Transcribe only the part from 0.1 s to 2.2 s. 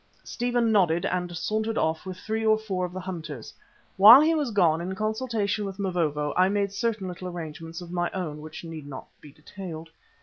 Stephen nodded and sauntered off with